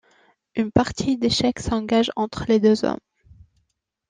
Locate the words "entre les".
2.15-2.59